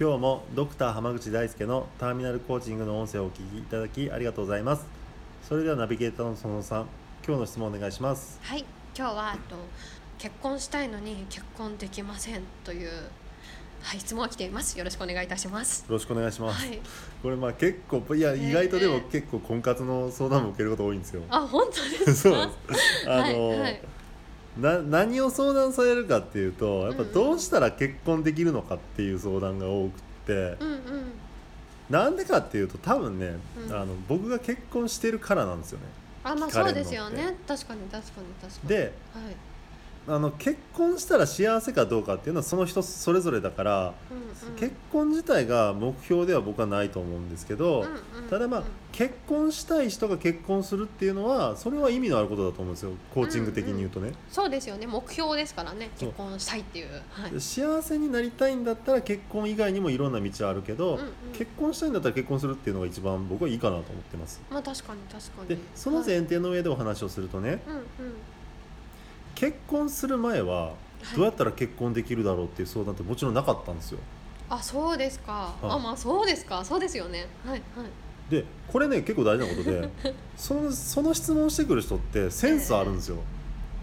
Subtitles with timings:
[0.00, 4.86] 今日もドクター濱口大輔のターミナルコーチングの音声をお聞きいただきありがとうございます。
[5.46, 6.86] それではナビゲーターのそのさん
[7.26, 8.40] 今日の質問お願いします。
[8.42, 8.64] はい
[8.96, 9.56] 今日はあと
[10.16, 12.90] 結婚したいのに結婚できませんという
[13.82, 14.78] はい質問が来ています。
[14.78, 15.82] よろしくお願いいたします。
[15.86, 16.80] よろしくお願いします、はい。
[17.22, 22.48] これまあ結構いやええ意外とでも結構婚活の相談も受けること多いんですよ、あ本当ですか？
[23.04, 23.12] そう。
[23.12, 23.82] あの、はいはい
[24.58, 29.92] な何を相談されるかっていうとやっぱどうしたら結婚できるのかっていう相談が多くっ
[30.26, 30.78] て、うんうん。
[31.88, 33.36] なんでかっていうと多分ね、
[33.66, 33.72] うん。
[33.72, 35.84] あの僕が結婚してるからなんですよね。
[36.24, 37.36] あまあそうですよね。
[37.48, 38.68] 確かに確かに確かに。
[38.68, 38.92] ではい
[40.08, 44.56] あの結婚したら幸せかどうかっていうのはその人それぞれだから、うんうん。
[44.56, 52.92] 結婚自体が目標では僕はないと思うんですけど、うんうんただまあ、うん結婚したい人が結婚するっていうのはそれは意味のあることだと思うんですよ。
[53.14, 54.86] コーチング的に言うとね、そうですよね。
[54.86, 55.88] 目標ですからね。
[55.98, 56.88] 結婚したいっていう。
[57.10, 57.30] はい。
[57.30, 61.06] で幸せになりたいんだったら結婚以外にもいろんな道はあるけど、うんうん。
[61.32, 64.42] 結婚したいんだったら結婚するっていうのが一番僕はいいかなと思ってます。
[64.50, 65.48] まあ確かに確かに。
[65.48, 67.58] でその前提の上でお話をするとね、はい。
[67.68, 67.84] うんうん
[69.34, 70.72] 結婚する前はは
[71.14, 71.16] い。
[71.16, 73.98] どうやったら結婚できるだろうっていう相談ってもちろんなかったんですよ。
[74.48, 75.52] あそうですか。
[75.60, 75.72] はい。
[75.72, 76.64] あまあそうですか。
[76.64, 77.26] そうですよね。
[77.44, 77.86] はいはい。
[78.30, 79.88] でこれね結構大事なことで
[80.36, 83.16] そのその質問してくる人ってセンスあるんですよ、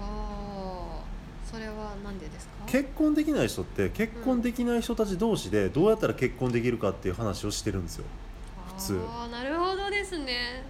[0.00, 2.52] ああそれはなんでですか？
[2.66, 8.04] 結婚できない人って結婚できない人たち同士でどうやったら結婚できるかっていう話をしてるんですよ。
[8.76, 9.00] 普通。
[9.10, 10.62] ああなるほどですね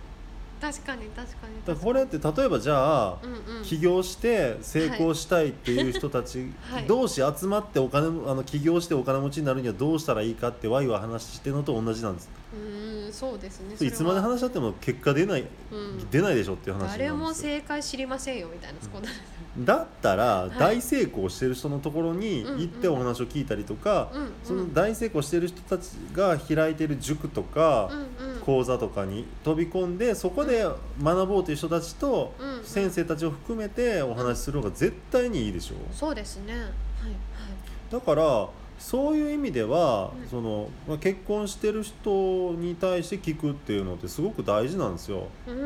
[0.60, 3.62] 確かに確かにこれって例えばじゃあ、うんうん。
[3.62, 6.84] 起業して成功したいっていう人たちはい。
[6.86, 12.30] 同士集まってお金あの起業してお金持ちになるにはどうしたらいいかってワイワイ話してるのと同じなんです。
[12.52, 13.86] うーんそうですね。
[13.86, 16.10] いつまで話し合っても結果出ない、うん。
[16.10, 17.16] 出ないでしょっていう話誰よ。
[17.16, 19.08] も正解知りませんよみたいなそこで
[19.64, 20.58] だったらい。
[20.58, 24.30] 大成功してる人のところに行ってお話を聞いたりとか、うんうん。
[24.44, 28.40] その大成功してる人たちが開いてる塾とか、うんうん。
[28.40, 30.66] 講座とかに飛び込んでそこで
[31.02, 36.52] 学ぼうという人たちと先生たちを含めてお話しする方が絶対にいいでしょそうですね。
[36.54, 36.72] はいはい。
[37.92, 38.48] だから
[38.78, 40.28] そういう意味では、うん。
[40.28, 45.26] そのまあ結婚してる人に対して聞くっていうのってすごく大事なんですよ。
[45.46, 45.62] うんうん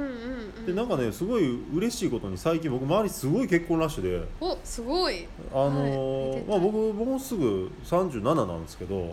[0.58, 0.66] うん。
[0.66, 4.26] でなんかねすごい嬉しいことに最近僕周りすごい結婚ラッシュで。
[4.40, 5.26] おすごい。
[5.52, 6.42] あのーはい。
[6.44, 9.10] まあ、僕もうすぐ37なんですけどはい。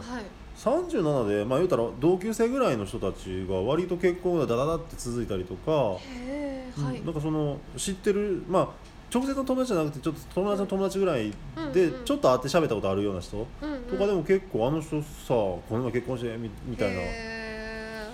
[0.57, 6.99] 37でまあ言うたら同級生ぐらいの人たちが割と結婚がダダダって続いたりとか、はい。
[6.99, 8.69] うんなんかその知ってるまあ
[9.13, 11.31] 直接の友達じゃなくてちょっと友達の友達ぐらい
[11.73, 13.47] でうんうんちょっと会って喋ったことあるような人？
[13.61, 13.81] うんうん。
[13.83, 17.01] とかでも結構あの人さこの前結婚してみみたいな。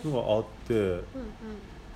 [0.05, 1.03] のがあってうん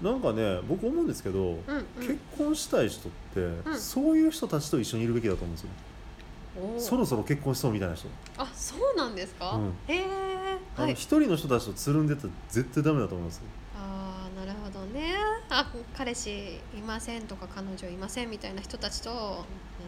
[0.02, 1.86] なんかね僕思うんですけど、うんうん。
[2.00, 3.78] 結婚したい人って、うん。
[3.78, 5.70] そういう人たちと一緒にいるべきだと思うんですよ、
[6.80, 8.08] そろそろ結婚しそうみたいな人。
[8.38, 9.74] あそうなんですか、うん。
[9.88, 10.10] へえはい。
[10.78, 13.44] あの一人の人たちとつるんでたら絶対ダメだと思いますよ
[15.50, 19.46] あ彼氏いませんとか彼女いませんみたいな人たちと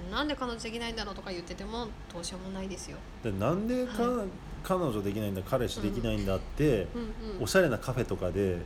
[0.08, 2.98] うんなんで彼女できないんだろうとか言っててもどうしようもないですよ。
[3.24, 4.26] でなんでか、は
[4.64, 8.58] 彼女できないんだ彼氏できないんだって、うんうんおしゃれなカフェとかで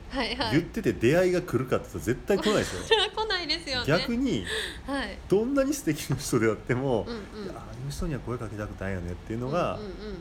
[0.51, 2.81] 言ってて出会いが来るかって言ったら絶対来ないですよ
[3.15, 3.85] 来ないですよね。
[3.85, 4.45] 逆に
[4.85, 5.17] はい。
[5.29, 7.49] どんなに素敵な人であっても、うんうん。
[7.55, 10.17] ああいう人には声かけたくないよねっていうのがうんうんうんうん。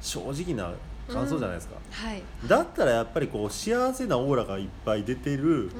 [0.00, 0.74] 正直な
[1.12, 2.22] 感想じゃないですか、はい。
[2.46, 5.70] だったらやっぱりこう幸せなオーラがいっぱい出てるうんうん。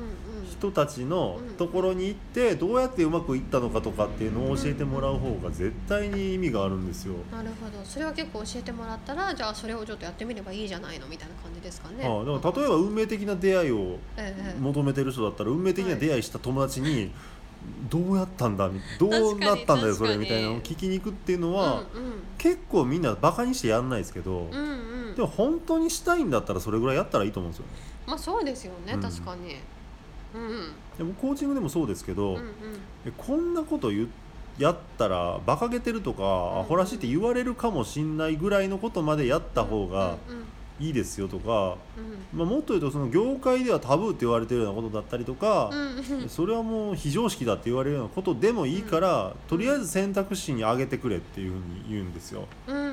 [0.51, 7.15] 人たちのところに行ってどうやってうまくいったのかとかっていうのを教えてもらう方が絶対に意味があるんですよ。
[7.33, 7.85] なるほど。
[7.85, 12.05] それは結構教えてもらったらじゃあそれをちょっとやってみればいいじゃないのみたいな感じですかね。
[12.07, 17.11] ああだから例えば運命的な出会いをええ求めてる人だったら運命的な出会いした友達に
[17.89, 27.73] どうやったんだみどうなったんだよそれみたいなのを聞きに行くっていうのは、うん結構みんなバカにしてやんないですけど、うんうんうんでも本当にしたいんだったらそれぐらいやったらいいと思うんですよね。
[28.07, 29.01] まあそうですよね、うん。
[29.01, 29.57] 確かに。
[30.35, 30.73] うんうん。
[30.99, 32.45] でもコーチングでもそうですけど、うんうん。
[33.07, 34.09] えこんなこと言っ
[34.59, 40.17] やったら馬鹿げてるとか、んアホらしいって言われるかもしんないぐらいのことまでやった方が、
[40.81, 46.27] いいですよとか、うんまあ、もっと言うとその業界ではタブーって言われてるようなことだったりとか、うんうん。
[46.31, 52.47] それはもう非常識だって言われるようなことでもいいから、とりあえず選択肢に上げてくれっていうふうに言うんですよ。
[52.69, 52.84] うん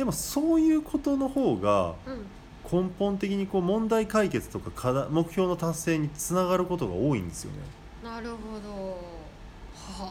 [0.00, 2.12] でもそういうことの方がうん。
[2.14, 2.26] うん
[2.72, 7.58] 根本的にこう問題解決とか課題目標の達成につながることが多いんですよね。
[8.04, 8.96] なるほど。
[9.74, 10.08] は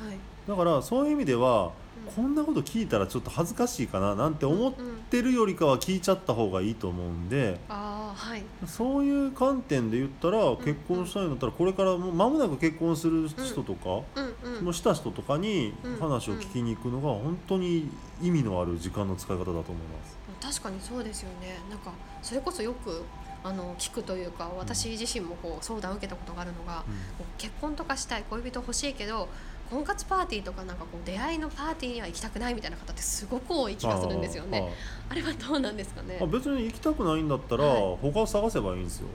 [0.00, 0.04] あ。
[0.04, 0.16] はい。
[0.48, 1.70] だからそういう意味では、
[2.06, 2.12] うん。
[2.16, 7.87] こんなこと聞いたらちょっと恥ずかしいかななんて思っうんうんてるよりかは聞いちゃった方がいいと思うんでああ
[8.18, 8.42] はい。
[8.66, 14.64] そういう観点で言ったら結婚したいんだったらこれからもう間もなく結婚する人とか、うんうん。
[14.64, 17.88] もうした人とかにうん話を聞きに行くのが本当に
[18.20, 20.58] 意味のある時間の使い方だと思います。
[20.58, 21.60] 確かにそうですよね。
[21.70, 23.04] なんかそれこそよく
[23.44, 26.84] あの聞くというか私自身もこう相談を受けたことがあるのが、
[27.16, 29.28] こう結婚とかしたい恋人欲しいけど
[29.70, 34.72] 婚活パーティーとかなんかこう出会いのパーティーには行きたくないみたいな方ってすごく多い気がするんですよね。
[35.08, 36.18] あれはどうなんですかね？
[36.30, 37.96] 別に行きたくないんだったら、はい。
[38.02, 39.08] 他を探せばいいんですよ。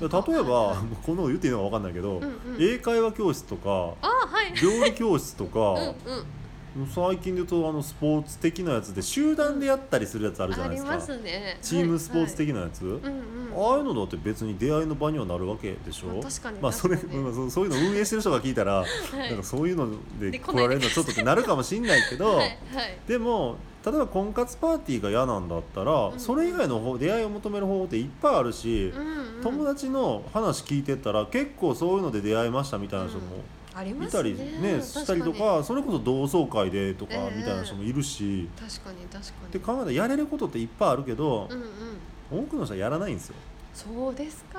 [0.00, 0.76] 例えば、はい
[1.06, 2.56] この言っていいのか分かんないけど、うんうん。
[2.60, 4.52] 英会話教室とかあはい。
[4.60, 5.82] 料理教室とか、うんう
[6.20, 6.24] ん
[6.94, 11.58] 最近で言うとあのスポーツ的なやつで集団でやったりするやつあるじゃないですか、ますね。
[11.60, 13.02] チームスポーツ的、的なやつ、はいはい。
[13.02, 13.70] うんうん。
[13.70, 16.60] ああいうのだって別に出会いの場にはなるわけでしょ、まあ確かに。
[16.60, 19.28] まあそれ、うそういうの運営してる人が聞いたら、はい。
[19.28, 22.56] なんかそういうのでで来られるのちょっとってなるかもしんないけど、 はいはい。
[23.06, 26.18] でも例えば婚活パーティーが嫌なんだったら、うん。
[26.18, 29.42] それ以外の方出会いを求める方法っていっぱいあるし、うんうん。
[29.42, 33.24] 友達の話聞いてったら結構そういうので出会いましたみたいな人も
[33.74, 37.36] ありまいたりすねねしたりとかそれこそ同窓会でとかええ。
[37.36, 39.52] みたいな人もいるし、確かに確かに。
[39.52, 42.44] で考えたらやれることっていっぱいあるけどう、んうん。
[42.44, 43.36] 多くの人はやらないんですよ。
[43.74, 44.58] そうですか、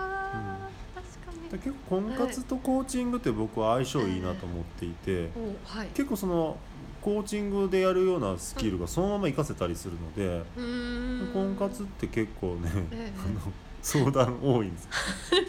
[0.95, 1.49] 確かに。
[1.49, 5.87] で結構婚活とコーチングって僕は相性いいなと思っていて、おはい。
[5.93, 6.57] 結構その
[7.01, 11.31] コーチングでやるようなスキルがそのまま活かせたりするので、うーん。
[11.33, 13.19] 婚活って結構ね、ええ。
[13.19, 14.87] あの相談多いんです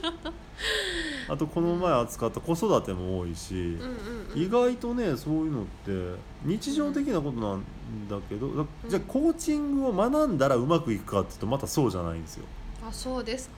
[1.29, 3.88] あとこの前扱った子育ても多いし、うんうん
[4.35, 4.43] うん。
[4.43, 7.61] 意外とねそういうのって日常的なことなん
[8.09, 12.44] だけど、だじゃあコーチングを学んだらうまくいくかっていうとまたそうじゃないんですよ。
[12.87, 13.55] あそうですか。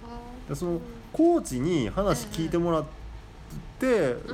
[0.49, 0.81] でその
[1.13, 2.85] コーチに話聞いてもらっ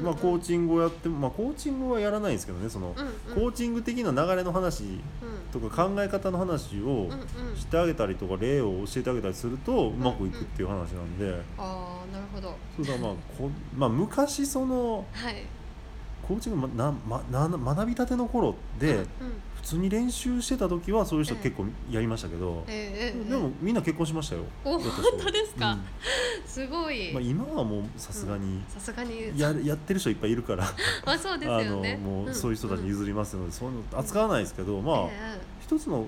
[0.02, 3.34] まあ、コーチングをやってまあ、コーチングはやらないんですけどねその、うんうん。
[3.34, 5.00] コーチング的な流れの話うん。
[5.52, 7.56] とか考え方の話をうんうん。
[7.56, 12.56] してあげたりとか例を教えてあげたりするとうまくいくっていう話なんで、ああなるほど。
[12.76, 15.44] そうだまあこ、まあ、昔そのはい。
[16.26, 19.06] コーチングな、ま、な学びたての頃で、うんうん
[19.62, 24.42] 普通に練習してた時はそういう人ええ結構やりましたけど、ええええでもみんな結婚しましたよ。
[24.64, 25.72] 本当ですか？
[25.72, 25.82] うん。
[26.46, 27.12] すごい。
[27.12, 29.38] まあ、今はもうさすがにさすがに。
[29.38, 30.64] ややってる人いっぱいいるから。
[31.06, 31.94] あそうですあよね。
[31.94, 36.06] のもうそういう人たちにん譲りますので、そういうの扱わないですけど、まあ、え一つの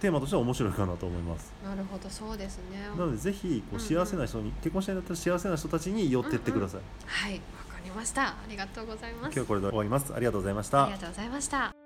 [0.00, 1.52] テーマとしては面白いかなと思います。
[1.64, 2.80] えなるほどそうですね。
[2.98, 6.80] なのでぜひこううん幸せな人に、結婚したいんだったら幸せな人たちに寄ってってください。
[7.06, 7.38] はいわ
[7.74, 8.26] かりました。
[8.30, 9.22] ありがとうございます。
[9.26, 10.12] 今日はこれで終わります。
[10.12, 10.84] ありがとうございました。
[10.84, 10.98] ありが。
[10.98, 11.85] とうございました